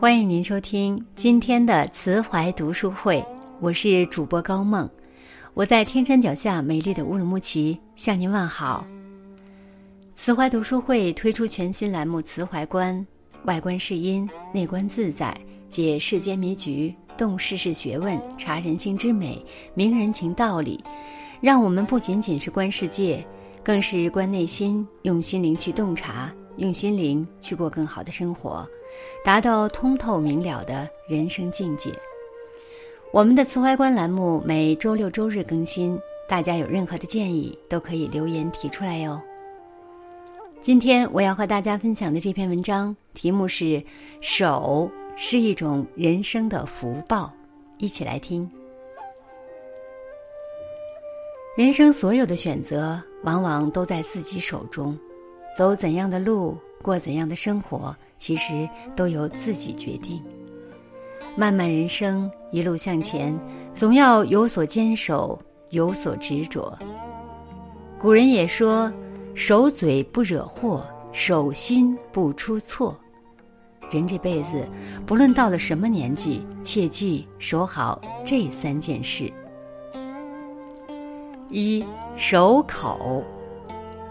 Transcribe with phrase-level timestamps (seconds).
[0.00, 3.22] 欢迎您收听今天的慈怀读书会，
[3.60, 4.88] 我是主播高梦，
[5.52, 8.86] 我在天山脚下美丽的乌鲁木齐向您问好。
[10.14, 12.96] 慈怀读书会推出全新栏目《慈怀观》，
[13.44, 15.38] 外观是音，内观自在，
[15.68, 19.44] 解世间迷局，动世事学问，察人心之美，
[19.74, 20.82] 明人情道理，
[21.42, 23.22] 让我们不仅仅是观世界，
[23.62, 28.66] 更是观内心，用心灵去洞察，用心灵去过更好的生活。
[29.24, 31.92] 达到通透明了的人生境界。
[33.12, 35.98] 我们的慈怀观栏目每周六周日更新，
[36.28, 39.20] 大家有任何的建议都可以留言提出来哟。
[40.60, 43.82] 今天我要和大家分享的这篇文章题目是
[44.20, 47.32] “手是一种人生的福报”，
[47.78, 48.48] 一起来听。
[51.56, 54.98] 人生所有的选择，往往都在自己手中，
[55.56, 57.94] 走怎样的路，过怎样的生活。
[58.18, 60.22] 其实都由自己决定。
[61.36, 63.34] 漫漫人生，一路向前，
[63.72, 66.78] 总要有所坚守，有所执着。
[67.98, 68.92] 古人也说
[69.34, 72.94] ：“守嘴不惹祸，守心不出错。”
[73.90, 74.68] 人这辈子，
[75.06, 79.32] 不论到了什么年纪，切记守好这三件事。
[81.48, 81.82] 一
[82.16, 83.24] 守口，《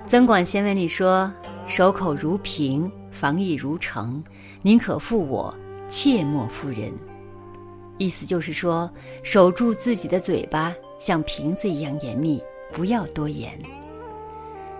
[0.10, 1.32] 增广贤文》里说
[1.68, 4.24] ：“守口如瓶。”防疫如城，
[4.62, 5.54] 宁可负我，
[5.90, 6.92] 切莫负人。
[7.98, 8.90] 意思就是说，
[9.24, 12.42] 守住自己的嘴巴，像瓶子一样严密，
[12.74, 13.52] 不要多言。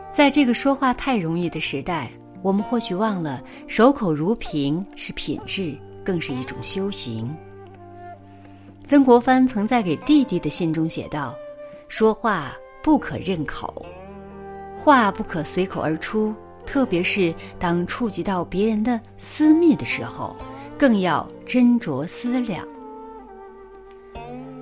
[0.10, 2.10] 在这个说话太容易的时代，
[2.42, 7.30] 我们或许忘了，守口如瓶是品质，更是一种修行。
[8.88, 11.36] 曾国藩曾在给弟弟的信中写道
[11.90, 13.86] ：“说话不可认口，
[14.84, 16.34] 话不可随口而出。”
[16.66, 20.36] 特别是当触及到别人的私密的时候，
[20.78, 22.64] 更要斟酌思量。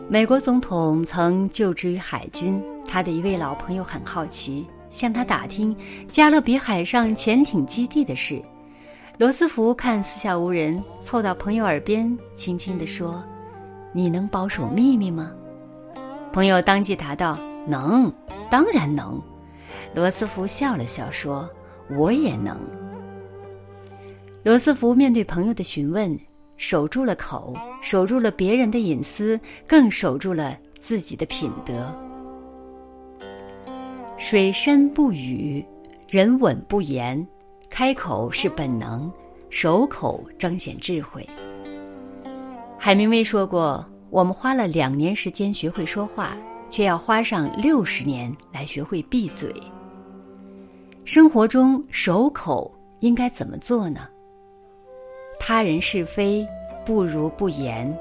[0.08, 5.76] 美国总统曾就职于海军，他的一位老朋友很好奇，向他打听
[6.08, 8.42] 加勒比海上潜艇基地的事。
[9.17, 13.22] 罗斯福看四下无人，凑到朋友耳边，轻轻地说
[13.92, 15.30] ：“你能保守秘密吗？”
[16.32, 18.10] 朋友当即答道：“能，
[18.50, 19.22] 当然能。”
[19.94, 21.50] 罗斯福笑了笑说。
[21.89, 22.60] 我也能。
[24.44, 26.20] 罗斯福面对朋友的询问，
[26.58, 31.95] 守住了口，守住了别人的隐私，更守住了自己的品德。
[34.17, 35.66] 水深不语，
[36.10, 37.26] 人稳不言。
[37.70, 39.10] 开口是本能，
[39.50, 41.26] 守口彰显智慧。
[42.77, 46.36] 海明威说过：“我们花了两年时间学会说话，
[46.70, 49.54] 却要花上六十年来学会闭嘴。”
[51.05, 54.08] 生活中守口应该怎么做呢？
[55.39, 56.45] 他人是非
[56.86, 57.98] 不如不言，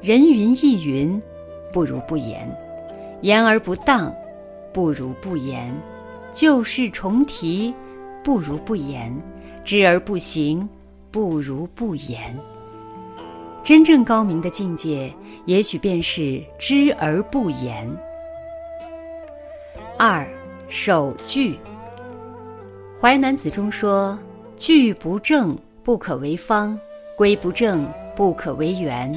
[0.00, 1.20] 人云亦云
[1.72, 2.48] 不如不言，
[3.22, 4.14] 言而不当
[4.72, 5.74] 不如不言，
[6.32, 7.74] 旧事重提
[8.22, 9.12] 不如不言，
[9.64, 10.68] 知而不行
[11.10, 12.36] 不如不言。
[13.64, 15.10] 真正高明的境界，
[15.46, 17.90] 也许便是知而不言。
[19.96, 20.28] 二
[20.68, 21.54] 守句。
[23.00, 24.18] 《淮南子》中说
[24.58, 26.78] ：“句不正不可为方，
[27.16, 29.10] 规不正不可为圆。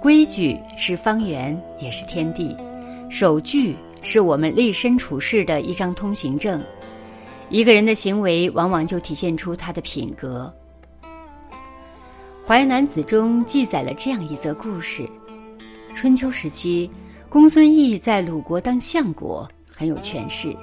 [0.00, 2.56] 规矩是方圆，也是天地。
[3.08, 6.60] 守句是我们立身处世的一张通行证。
[7.50, 10.52] 一个人的行为，往往就体现出他的品格。”
[12.46, 15.04] 《淮南子》中记载了这样一则故事：
[15.96, 16.88] 春秋时期，
[17.28, 20.56] 公孙瓒在鲁国当相国，很有权势。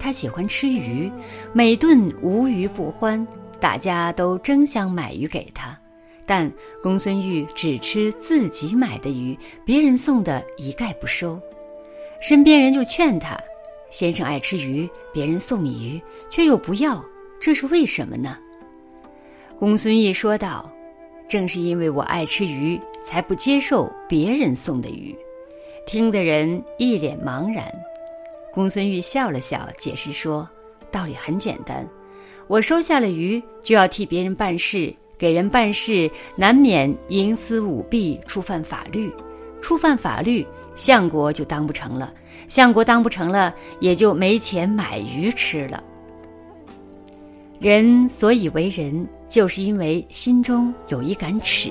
[0.00, 1.08] 他喜欢吃鱼，
[1.52, 3.24] 每顿无鱼不欢，
[3.60, 5.78] 大家都争相买鱼给他，
[6.26, 6.50] 但
[6.82, 11.40] 公孙玉只吃自己买的鱼，别人送的一概不收。
[12.20, 13.38] 身边人就劝他
[13.92, 17.00] ：“先生爱吃鱼，别人送你鱼却又不要，
[17.40, 18.36] 这是为什么呢？”
[19.56, 20.68] 公孙瓒说道
[21.28, 25.14] ：“正是因为我爱吃鱼，才不接受别人送的鱼。”
[25.86, 27.64] 听的人一脸茫然。
[28.52, 30.48] 公孙玉笑了笑，解释说
[30.90, 31.86] ：“道理很简单，
[32.46, 39.12] 我收下了鱼，就要替别人办事，给人办事难免营私舞弊，触犯法律，
[39.62, 42.12] 触犯法律，相国就当不成了，
[42.48, 45.82] 相国当不成了，也就没钱买鱼吃了。
[47.60, 51.70] 人所以为人，就是因为心中有一杆尺，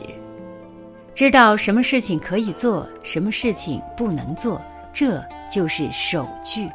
[1.15, 4.61] 知道什么事情可以做，什么事情不能做。”
[4.93, 6.67] 这就是守矩。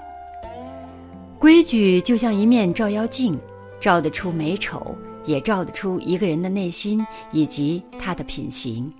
[1.38, 3.36] 规矩就像一面照妖镜，
[3.80, 8.92] 照得出美丑，也照得出一个人的内心以及他的品行。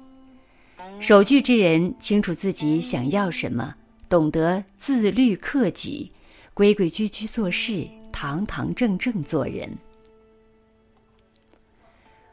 [0.99, 3.73] 守矩之人清楚自己想要什么，
[4.09, 6.11] 懂得自律克己，
[6.53, 9.71] 规规矩矩做事，堂堂正正做人。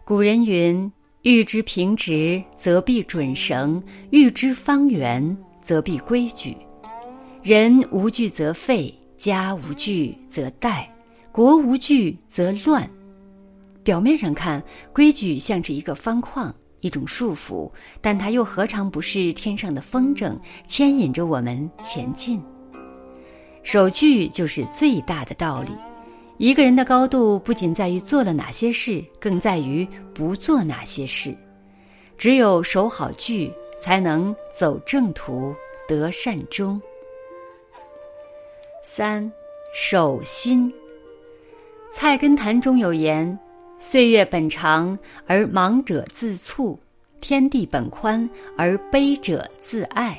[0.09, 0.91] 古人云
[1.21, 3.79] ：“欲知平直，则必准绳；
[4.09, 6.57] 欲知方圆，则必规矩。
[7.43, 10.83] 人无惧则废，家无惧则殆，
[11.31, 12.89] 国无惧则乱。”
[13.85, 17.71] 表面上看，规矩像是一个方框，一种束缚，
[18.01, 20.35] 但它又何尝不是天上的风筝，
[20.65, 22.41] 牵引着我们前进？
[23.61, 25.69] 守矩就是最大的道理。
[26.39, 31.35] 一个人的高度不仅在于做了哪些事，更在于不做哪些事。
[32.17, 35.53] 只有守好距，才能走正途，
[35.85, 36.81] 得善终。
[38.81, 39.29] 三，
[39.75, 40.71] 守心。
[41.91, 43.37] 《菜根谭》中有言
[43.77, 44.97] ：“岁月本长
[45.27, 46.79] 而忙者自促，
[47.19, 50.17] 天地本宽而悲者自爱，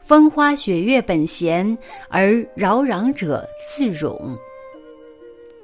[0.00, 1.78] 风花雪月本闲
[2.08, 4.36] 而扰攘者自冗。”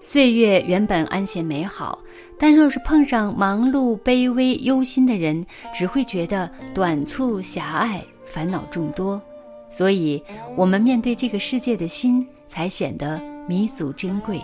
[0.03, 1.99] 岁月原本安闲美好，
[2.39, 5.45] 但若是碰上忙碌、卑微、忧心的人，
[5.75, 9.21] 只会觉得短促、狭隘，烦恼众多。
[9.69, 10.21] 所以，
[10.57, 14.41] 我们面对这个世界的心才显得弥足珍贵。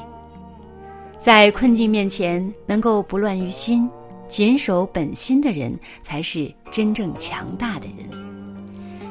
[1.18, 3.88] 在困境面前，能够不乱于心、
[4.28, 8.25] 谨守本心的人，才是真正强大的人。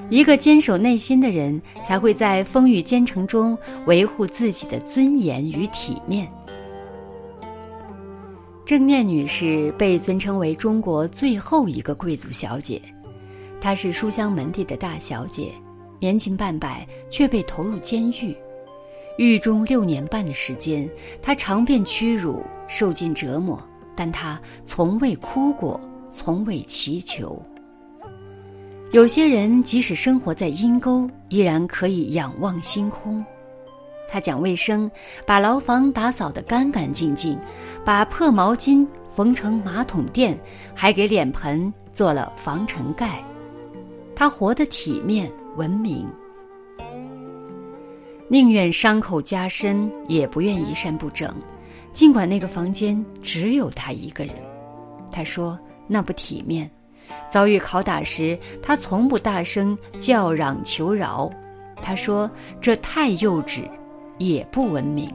[0.10, 3.58] 一个坚守内心的人，才会在风雨兼程中
[3.88, 6.32] 维护自己的尊严与体面。
[8.64, 12.82] 郑念女士被尊称为中国最后一个贵族小姐，
[13.60, 15.52] 她是书香门第的大小姐，
[16.00, 18.36] 年近半百却被投入监狱，
[19.18, 20.88] 狱中六年半的时间，
[21.22, 23.60] 她尝遍屈辱，受尽折磨，
[23.96, 25.80] 但她从未哭过，
[26.12, 27.40] 从未祈求。
[28.92, 33.24] 有些人即使生活在阴沟，依然可以仰望星空。
[34.08, 34.90] 他讲卫生，
[35.26, 37.38] 把牢房打扫得干干净净，
[37.84, 40.40] 把破毛巾缝成马桶垫，
[40.74, 43.22] 还给脸盆做了防尘盖。
[44.16, 46.08] 他活得体面文明，
[48.30, 51.36] 宁愿伤口加深，也不愿衣衫不整。
[51.92, 54.36] 尽管那个房间只有他一个人，
[55.12, 56.70] 他说那不体面。
[57.30, 61.30] 遭遇拷打时，他从不大声叫嚷求饶。
[61.82, 62.30] 他说
[62.60, 63.70] ：“这太幼稚，
[64.18, 65.10] 也不文明。”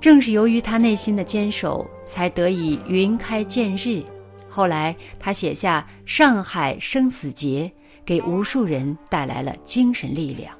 [0.00, 4.02] 正是由于他内心的坚守，才得以云开见日。
[4.50, 7.72] 后来，他写下《上海生死劫》，
[8.04, 10.54] 给无数人带来了精神力量。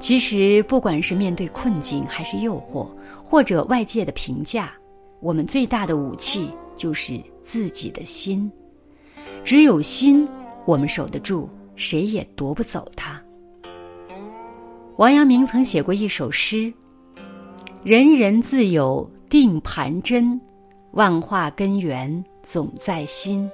[0.00, 2.88] 其实，不管是面对困境，还是诱惑，
[3.22, 4.72] 或者外界的评价，
[5.20, 6.50] 我们最大的武器。
[6.78, 8.50] 就是自己的心，
[9.44, 10.26] 只有心，
[10.64, 13.20] 我们守得住，谁也夺不走它。
[14.96, 16.72] 王阳明曾写过一首诗
[17.84, 20.40] ：“人人自有定盘针，
[20.92, 23.50] 万化根源总在心。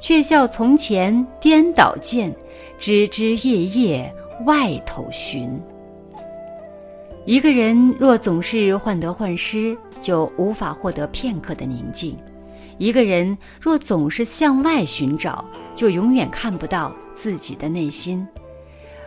[0.00, 2.34] 却笑从前颠倒见，
[2.76, 4.12] 枝枝叶叶
[4.46, 5.48] 外头寻。”
[7.24, 12.16] 一个人若总是患得患失，就无法获得片刻的宁静。
[12.82, 18.26] 一个人若总是向外寻找，就永远看不到自己的内心。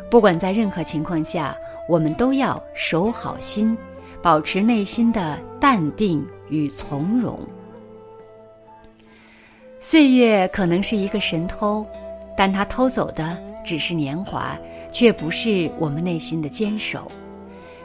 [0.09, 1.53] 不管在任何情况下，
[1.89, 3.77] 我们都要守好心，
[4.21, 7.37] 保持内心的淡定与从容。
[9.77, 11.85] 岁月可能是一个神偷，
[12.37, 14.57] 但他偷走的只是年华，
[14.89, 17.11] 却不是我们内心的坚守。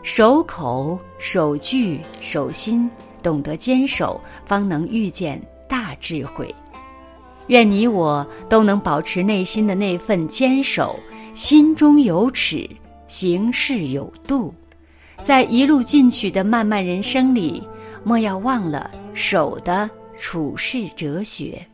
[0.05, 2.89] 守口、守句、守心，
[3.25, 5.43] 懂得坚守，方能遇见。
[5.71, 6.53] 大智慧，
[7.47, 10.99] 愿你我都能保持内心的那份坚守，
[11.33, 12.69] 心中有尺，
[13.07, 14.53] 行事有度，
[15.23, 17.63] 在一路进取的漫漫人生里，
[18.03, 21.65] 莫要忘了守的处世哲学。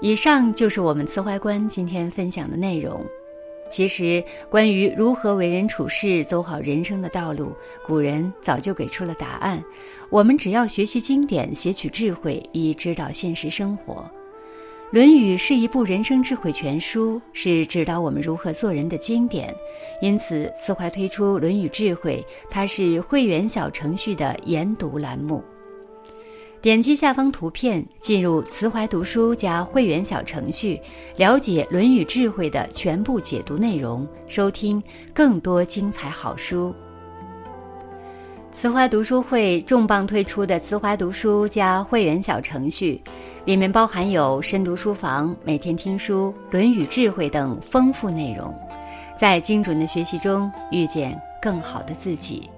[0.00, 3.00] 以上就是我们慈怀观今天分享的内容。
[3.72, 7.52] 其实，关于如何为人处事、走好人生的道路，
[7.86, 9.64] 古人早就给出了答案。
[10.10, 13.94] 我们只要学习经典，撷取智慧，以指导现实生活。
[14.94, 19.56] 《论语》是一部人生智慧全书，是指导我们如何做人的经典。
[20.02, 25.42] 因此，慈怀推出《论语智慧》，它是会员小程序的研读栏目。
[26.62, 30.80] 点击下方图片，进入慈怀读书加会员小程序，
[31.16, 34.80] 了解《论语智慧》的全部解读内容，收听
[35.12, 36.72] 更多精彩好书。
[38.52, 43.02] 慈怀读书会重磅推出的慈怀读书加会员小程序，
[43.44, 48.54] 里面包含有深读书房、每天听书、《论语》智慧等丰富内容，
[49.16, 52.48] 在精准的学习中遇见更好的自己。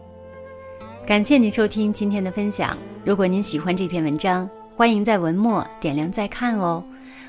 [1.06, 2.74] 感谢您收听今天的分享。
[3.04, 6.82] 如果您喜欢这篇文章，欢迎在文末点亮再看哦，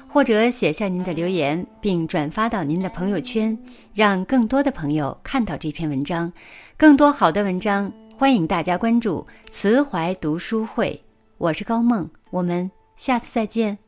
[0.07, 3.57] 或者写下您的留言并转发到您的朋友圈，
[3.93, 6.31] 让更多的朋友看到这篇文章。
[6.77, 7.91] 更多好的文章。
[8.17, 10.97] 欢迎大家关注慈怀读书会，
[11.37, 13.84] 我是高梦，我们下次再见。